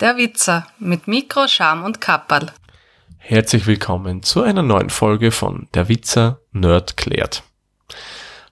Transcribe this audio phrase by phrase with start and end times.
[0.00, 2.50] Der Witzer mit Mikro, Scham und Kapperl.
[3.18, 7.42] Herzlich willkommen zu einer neuen Folge von Der Witzer Nerd klärt.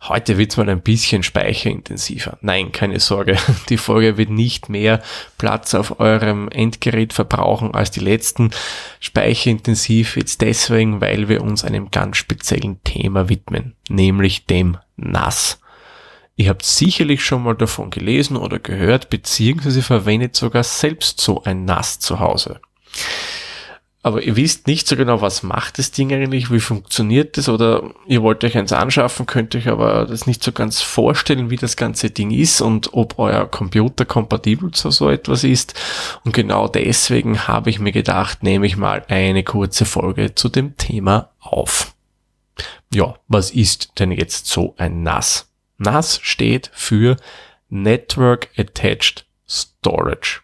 [0.02, 2.36] Heute wird's mal ein bisschen speicherintensiver.
[2.42, 3.38] Nein, keine Sorge,
[3.70, 5.02] die Folge wird nicht mehr
[5.38, 8.50] Platz auf eurem Endgerät verbrauchen als die letzten.
[9.00, 15.58] Speicherintensiv jetzt deswegen, weil wir uns einem ganz speziellen Thema widmen, nämlich dem NAS.
[16.38, 21.64] Ihr habt sicherlich schon mal davon gelesen oder gehört, beziehungsweise verwendet sogar selbst so ein
[21.64, 22.61] NAS zu Hause.
[24.05, 27.91] Aber ihr wisst nicht so genau, was macht das Ding eigentlich, wie funktioniert das oder
[28.06, 31.77] ihr wollt euch eins anschaffen, könnt euch aber das nicht so ganz vorstellen, wie das
[31.77, 35.75] ganze Ding ist und ob euer Computer kompatibel zu so etwas ist.
[36.25, 40.77] Und genau deswegen habe ich mir gedacht, nehme ich mal eine kurze Folge zu dem
[40.77, 41.97] Thema auf.
[42.95, 45.47] Ja, was ist denn jetzt so ein NAS?
[45.78, 47.16] NAS steht für
[47.68, 50.40] Network Attached Storage.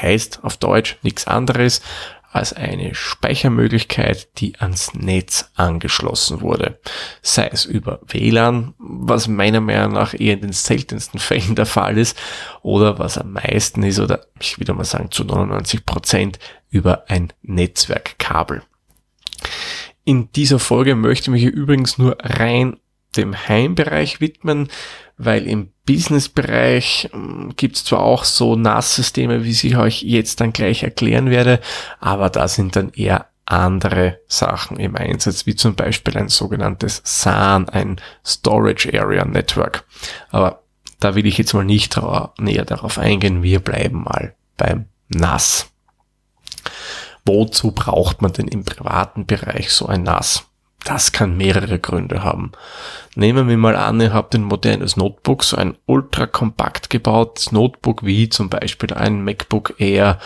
[0.00, 1.82] Heißt auf Deutsch nichts anderes
[2.36, 6.78] als eine Speichermöglichkeit, die ans Netz angeschlossen wurde.
[7.22, 11.96] Sei es über WLAN, was meiner Meinung nach eher in den seltensten Fällen der Fall
[11.96, 12.18] ist,
[12.62, 17.32] oder was am meisten ist, oder ich würde mal sagen zu 99 Prozent über ein
[17.42, 18.62] Netzwerkkabel.
[20.04, 22.76] In dieser Folge möchte ich mich übrigens nur rein
[23.16, 24.68] dem Heimbereich widmen,
[25.18, 30.52] weil im Businessbereich ähm, gibt es zwar auch so NAS-Systeme, wie ich euch jetzt dann
[30.52, 31.60] gleich erklären werde,
[32.00, 37.68] aber da sind dann eher andere Sachen im Einsatz, wie zum Beispiel ein sogenanntes SAN,
[37.68, 39.84] ein Storage Area Network.
[40.30, 40.64] Aber
[40.98, 41.98] da will ich jetzt mal nicht
[42.38, 43.42] näher darauf eingehen.
[43.42, 45.70] Wir bleiben mal beim NAS.
[47.24, 50.44] Wozu braucht man denn im privaten Bereich so ein NAS?
[50.86, 52.52] Das kann mehrere Gründe haben.
[53.16, 58.06] Nehmen wir mal an, ihr habt ein modernes Notebook, so ein ultra kompakt gebautes Notebook
[58.06, 60.20] wie zum Beispiel ein MacBook Air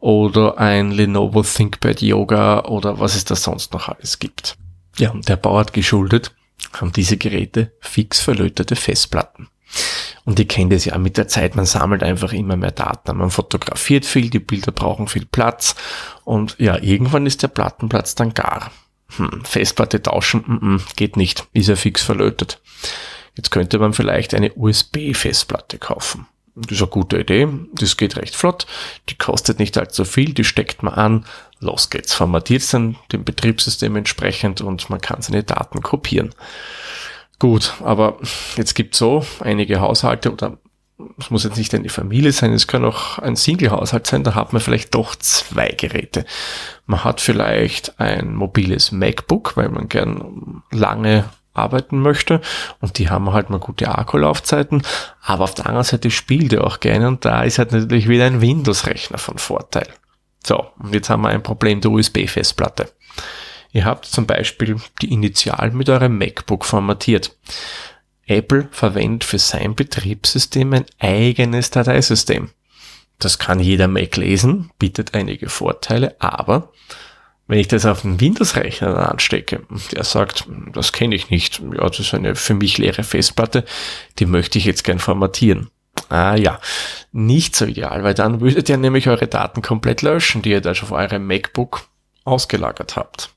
[0.00, 4.56] oder ein Lenovo ThinkPad Yoga oder was es da sonst noch alles gibt.
[4.96, 6.32] Ja, und der Bau hat geschuldet,
[6.72, 9.48] haben diese Geräte fix verlötete Festplatten.
[10.24, 13.18] Und ihr kennt es ja mit der Zeit, man sammelt einfach immer mehr Daten.
[13.18, 15.74] Man fotografiert viel, die Bilder brauchen viel Platz
[16.24, 18.70] und ja, irgendwann ist der Plattenplatz dann gar.
[19.16, 22.60] Hm, Festplatte tauschen, mm -mm, geht nicht, ist ja fix verlötet.
[23.36, 26.26] Jetzt könnte man vielleicht eine USB-Festplatte kaufen.
[26.56, 28.66] Das ist eine gute Idee, das geht recht flott,
[29.10, 31.26] die kostet nicht allzu viel, die steckt man an,
[31.60, 36.34] los geht's, formatiert dann dem Betriebssystem entsprechend und man kann seine Daten kopieren.
[37.38, 38.18] Gut, aber
[38.56, 40.56] jetzt gibt so einige Haushalte oder
[41.18, 44.52] es muss jetzt nicht eine Familie sein, es kann auch ein Single-Haushalt sein, da hat
[44.52, 46.24] man vielleicht doch zwei Geräte.
[46.86, 52.40] Man hat vielleicht ein mobiles MacBook, weil man gern lange arbeiten möchte
[52.80, 54.82] und die haben halt mal gute Akkulaufzeiten,
[55.22, 58.26] aber auf der anderen Seite spielt er auch gerne und da ist halt natürlich wieder
[58.26, 59.88] ein Windows-Rechner von Vorteil.
[60.44, 62.90] So, und jetzt haben wir ein Problem der USB-Festplatte.
[63.72, 67.36] Ihr habt zum Beispiel die Initialen mit eurem MacBook formatiert.
[68.26, 72.50] Apple verwendet für sein Betriebssystem ein eigenes Dateisystem.
[73.18, 76.72] Das kann jeder Mac lesen, bietet einige Vorteile, aber
[77.48, 82.00] wenn ich das auf den Windows-Rechner anstecke, der sagt, das kenne ich nicht, ja, das
[82.00, 83.64] ist eine für mich leere Festplatte,
[84.18, 85.70] die möchte ich jetzt gern formatieren.
[86.08, 86.60] Ah ja,
[87.12, 90.74] nicht so ideal, weil dann würdet ihr nämlich eure Daten komplett löschen, die ihr da
[90.74, 91.88] schon auf eurem MacBook
[92.24, 93.30] ausgelagert habt.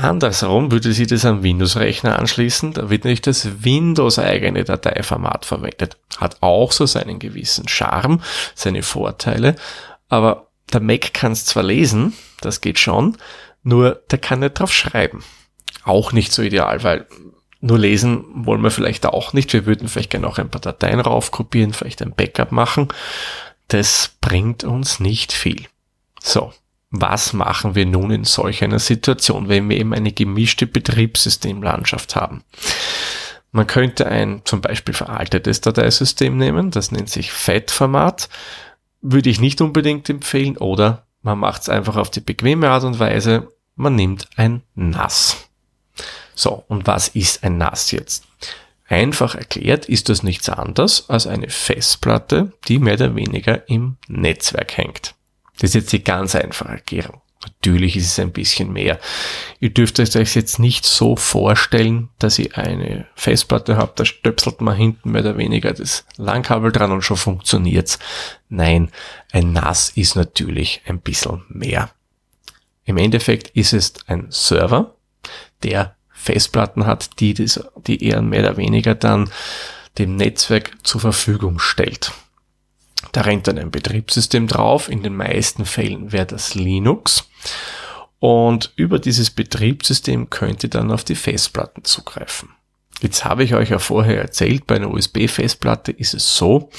[0.00, 5.96] Andersherum würde sie das am Windows-Rechner anschließen, da wird nicht das Windows-eigene Dateiformat verwendet.
[6.18, 8.20] Hat auch so seinen gewissen Charme,
[8.54, 9.56] seine Vorteile,
[10.08, 13.16] aber der Mac kann es zwar lesen, das geht schon,
[13.62, 15.24] nur der kann nicht drauf schreiben.
[15.84, 17.06] Auch nicht so ideal, weil
[17.60, 19.52] nur lesen wollen wir vielleicht auch nicht.
[19.52, 22.88] Wir würden vielleicht gerne auch ein paar Dateien raufkopieren, vielleicht ein Backup machen.
[23.68, 25.66] Das bringt uns nicht viel.
[26.22, 26.52] So,
[26.90, 32.42] was machen wir nun in solch einer Situation, wenn wir eben eine gemischte Betriebssystemlandschaft haben?
[33.52, 38.28] Man könnte ein zum Beispiel veraltetes Dateisystem nehmen, das nennt sich FAT-Format,
[39.02, 42.98] würde ich nicht unbedingt empfehlen, oder man macht es einfach auf die bequeme Art und
[42.98, 45.48] Weise, man nimmt ein NAS.
[46.34, 48.24] So, und was ist ein NAS jetzt?
[48.88, 54.76] Einfach erklärt ist das nichts anderes als eine Festplatte, die mehr oder weniger im Netzwerk
[54.76, 55.14] hängt.
[55.60, 57.20] Das ist jetzt die ganz einfache Erklärung.
[57.42, 58.98] Natürlich ist es ein bisschen mehr.
[59.60, 64.60] Ihr dürft euch das jetzt nicht so vorstellen, dass ihr eine Festplatte habt, da stöpselt
[64.60, 67.98] man hinten mehr oder weniger das Langkabel dran und schon funktioniert's.
[68.48, 68.90] Nein,
[69.32, 71.90] ein NAS ist natürlich ein bisschen mehr.
[72.84, 74.94] Im Endeffekt ist es ein Server,
[75.62, 79.30] der Festplatten hat, die, das, die er mehr oder weniger dann
[79.96, 82.12] dem Netzwerk zur Verfügung stellt.
[83.12, 84.88] Da rennt dann ein Betriebssystem drauf.
[84.88, 87.28] In den meisten Fällen wäre das Linux.
[88.18, 92.50] Und über dieses Betriebssystem könnt ihr dann auf die Festplatten zugreifen.
[93.00, 96.70] Jetzt habe ich euch ja vorher erzählt, bei einer USB-Festplatte ist es so,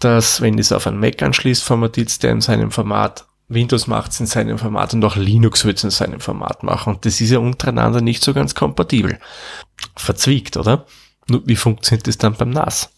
[0.00, 3.86] dass wenn ihr es auf einen Mac anschließt, formatiert es der in seinem Format, Windows
[3.86, 6.94] macht es in seinem Format und auch Linux wird es in seinem Format machen.
[6.94, 9.18] Und das ist ja untereinander nicht so ganz kompatibel.
[9.96, 10.86] Verzwiegt, oder?
[11.28, 12.90] Nur wie funktioniert das dann beim NAS?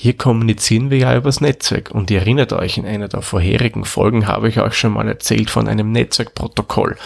[0.00, 4.28] Hier kommunizieren wir ja übers Netzwerk und ihr erinnert euch, in einer der vorherigen Folgen
[4.28, 6.96] habe ich euch schon mal erzählt von einem Netzwerkprotokoll,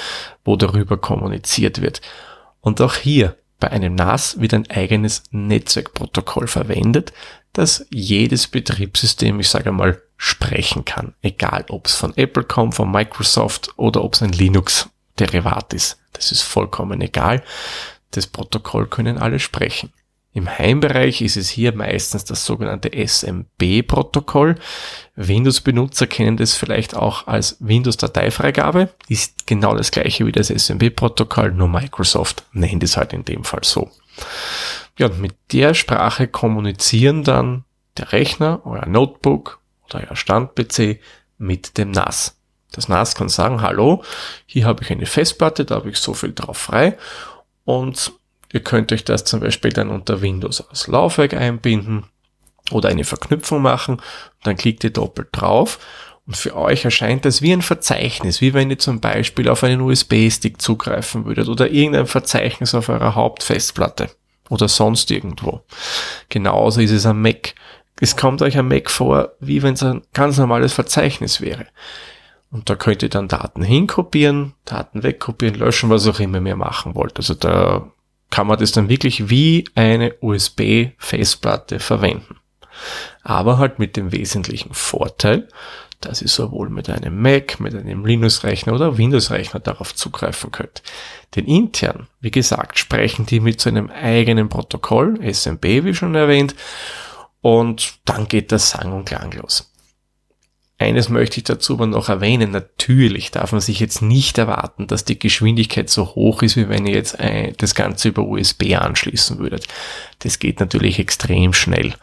[0.45, 2.03] wo darüber kommuniziert wird.
[2.61, 7.15] Und auch hier bei einem NAS wird ein eigenes Netzwerkprotokoll verwendet,
[7.55, 11.15] das jedes Betriebssystem, ich sage mal, sprechen kann.
[11.23, 15.99] Egal, ob es von Apple kommt, von Microsoft oder ob es ein Linux-Derivat ist.
[16.13, 17.43] Das ist vollkommen egal.
[18.11, 19.95] Das Protokoll können alle sprechen.
[20.35, 24.55] Im Heimbereich ist es hier meistens das sogenannte SMB-Protokoll.
[25.15, 28.89] Windows-Benutzer kennen das vielleicht auch als Windows-Dateifreigabe.
[29.09, 33.63] Ist genau das gleiche wie das SMB-Protokoll, nur Microsoft nennt es halt in dem Fall
[33.63, 33.91] so.
[34.99, 37.65] Ja, und mit der Sprache kommunizieren dann
[37.99, 40.99] der Rechner, euer Notebook oder euer Stand-PC
[41.37, 42.39] mit dem NAS.
[42.73, 44.03] Das NAS kann sagen, hallo,
[44.47, 46.97] hier habe ich eine Festplatte, da habe ich so viel drauf frei
[47.65, 48.13] und
[48.53, 52.05] Ihr könnt euch das zum Beispiel dann unter Windows als Laufwerk einbinden
[52.71, 54.01] oder eine Verknüpfung machen.
[54.45, 55.79] Dann klickt ihr doppelt drauf
[56.27, 59.81] und für euch erscheint das wie ein Verzeichnis, wie wenn ihr zum Beispiel auf einen
[59.81, 64.11] USB-Stick zugreifen würdet oder irgendein Verzeichnis auf eurer Hauptfestplatte
[64.49, 65.63] oder sonst irgendwo.
[66.29, 67.55] Genauso ist es am Mac.
[68.01, 71.67] Es kommt euch am Mac vor, wie wenn es ein ganz normales Verzeichnis wäre.
[72.51, 76.95] Und da könnt ihr dann Daten hinkopieren, Daten wegkopieren, löschen, was auch immer ihr machen
[76.95, 77.17] wollt.
[77.17, 77.91] Also da
[78.33, 82.39] kann man das dann wirklich wie eine USB-Festplatte verwenden.
[83.23, 85.49] Aber halt mit dem wesentlichen Vorteil,
[86.01, 90.83] dass ihr sowohl mit einem Mac, mit einem Linux-Rechner oder Windows-Rechner darauf zugreifen könnt.
[91.37, 96.55] Denn intern, wie gesagt, sprechen die mit so einem eigenen Protokoll, SMB wie schon erwähnt,
[97.43, 99.72] und dann geht das sang- und klanglos.
[100.83, 102.51] Eines möchte ich dazu aber noch erwähnen.
[102.51, 106.87] Natürlich darf man sich jetzt nicht erwarten, dass die Geschwindigkeit so hoch ist, wie wenn
[106.87, 107.17] ihr jetzt
[107.59, 109.67] das Ganze über USB anschließen würdet.
[110.21, 111.95] Das geht natürlich extrem schnell.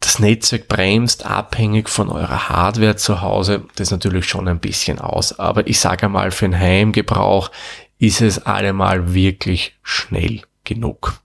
[0.00, 5.38] Das Netzwerk bremst abhängig von eurer Hardware zu Hause das natürlich schon ein bisschen aus.
[5.38, 7.50] Aber ich sage mal, für den Heimgebrauch
[7.98, 11.23] ist es allemal wirklich schnell genug.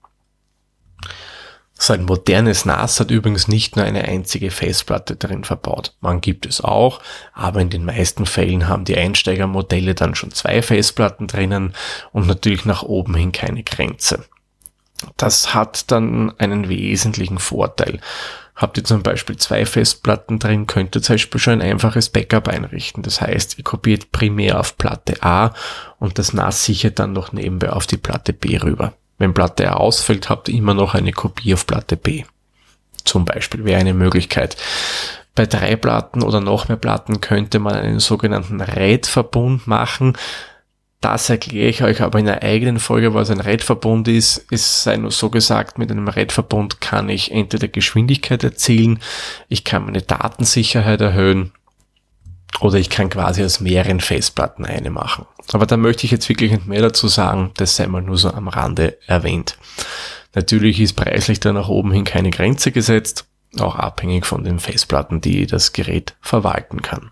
[1.82, 5.96] So ein modernes NAS hat übrigens nicht nur eine einzige Festplatte drin verbaut.
[6.02, 7.00] Man gibt es auch,
[7.34, 11.74] aber in den meisten Fällen haben die Einsteigermodelle dann schon zwei Festplatten drinnen
[12.12, 14.26] und natürlich nach oben hin keine Grenze.
[15.16, 18.02] Das hat dann einen wesentlichen Vorteil.
[18.56, 22.50] Habt ihr zum Beispiel zwei Festplatten drin, könnt ihr zum Beispiel schon ein einfaches Backup
[22.50, 23.04] einrichten.
[23.04, 25.54] Das heißt, ihr kopiert primär auf Platte A
[25.98, 28.96] und das NAS sichert dann noch nebenbei auf die Platte B rüber.
[29.20, 32.24] Wenn Platte A ausfällt, habt ihr immer noch eine Kopie auf Platte B.
[33.04, 34.58] Zum Beispiel wäre eine Möglichkeit.
[35.36, 40.18] Bei drei Platten oder noch mehr Platten könnte man einen sogenannten RAID-Verbund machen.
[41.02, 44.46] Das erkläre ich euch aber in einer eigenen Folge, was ein RAID-Verbund ist.
[44.52, 49.00] Es sei nur so gesagt, mit einem RAID-Verbund kann ich entweder Geschwindigkeit erzielen,
[49.48, 51.52] ich kann meine Datensicherheit erhöhen
[52.62, 55.26] oder ich kann quasi aus mehreren Festplatten eine machen.
[55.52, 58.32] Aber da möchte ich jetzt wirklich nicht mehr dazu sagen, das sei mal nur so
[58.32, 59.58] am Rande erwähnt.
[60.36, 63.26] Natürlich ist preislich da nach oben hin keine Grenze gesetzt,
[63.60, 67.12] auch abhängig von den Festplatten, die das Gerät verwalten kann.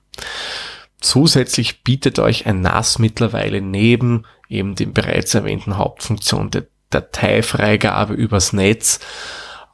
[1.00, 8.54] Zusätzlich bietet euch ein NAS mittlerweile neben eben dem bereits erwähnten Hauptfunktion der Dateifreigabe übers
[8.54, 9.00] Netz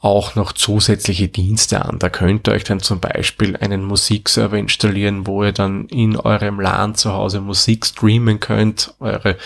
[0.04, 1.98] auch noch zusätzliche Dienste an.
[1.98, 6.60] Da könnt ihr euch dann zum Beispiel einen Musikserver installieren, wo ihr dann in eurem
[6.60, 9.38] LAN zu Hause Musik streamen könnt, eure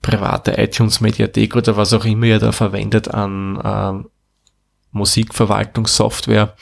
[0.00, 4.08] private iTunes-Mediathek oder was auch immer ihr da verwendet an äh,
[4.92, 6.56] Musikverwaltungssoftware.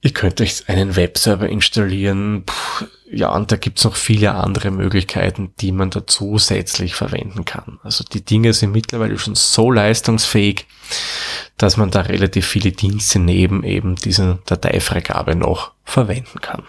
[0.00, 2.44] Ihr könnt euch einen Webserver installieren.
[2.46, 7.78] Puh, ja, und da gibt's noch viele andere Möglichkeiten, die man da zusätzlich verwenden kann.
[7.82, 10.66] Also die Dinge sind mittlerweile schon so leistungsfähig,
[11.56, 16.64] dass man da relativ viele Dienste neben eben dieser Dateifreigabe noch verwenden kann.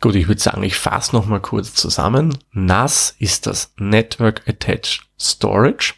[0.00, 2.36] Gut, ich würde sagen, ich fasse nochmal kurz zusammen.
[2.52, 5.94] NAS ist das Network Attached Storage.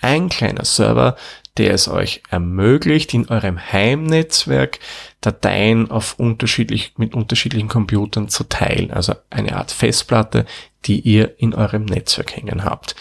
[0.00, 1.16] Ein kleiner Server,
[1.58, 4.78] der es euch ermöglicht, in eurem Heimnetzwerk
[5.20, 8.90] Dateien auf unterschiedlich, mit unterschiedlichen Computern zu teilen.
[8.90, 10.46] Also eine Art Festplatte,
[10.86, 12.94] die ihr in eurem Netzwerk hängen habt.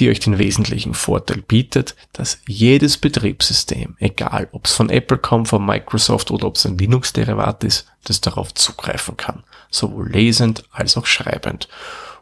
[0.00, 5.46] die euch den wesentlichen Vorteil bietet, dass jedes Betriebssystem, egal ob es von Apple kommt,
[5.46, 10.96] von Microsoft oder ob es ein Linux-Derivat ist, das darauf zugreifen kann, sowohl lesend als
[10.96, 11.68] auch schreibend.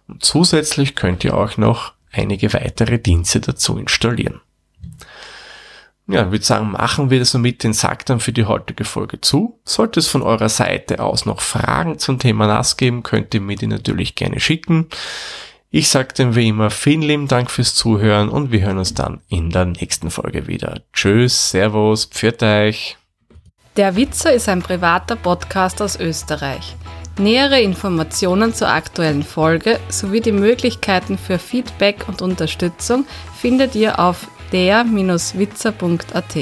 [0.06, 4.42] Und zusätzlich könnt ihr auch noch einige weitere Dienste dazu installieren.
[6.12, 9.58] Ja, ich würde sagen, machen wir somit den Sack dann für die heutige Folge zu.
[9.64, 13.56] Sollte es von eurer Seite aus noch Fragen zum Thema NAS geben, könnt ihr mir
[13.56, 14.88] die natürlich gerne schicken.
[15.70, 19.22] Ich sage dann wie immer vielen lieben Dank fürs Zuhören und wir hören uns dann
[19.28, 20.82] in der nächsten Folge wieder.
[20.92, 22.98] Tschüss, Servus, pfiat euch.
[23.78, 26.76] Der Witzer ist ein privater Podcast aus Österreich.
[27.18, 33.06] Nähere Informationen zur aktuellen Folge sowie die Möglichkeiten für Feedback und Unterstützung
[33.40, 36.36] findet ihr auf der-witzer.at.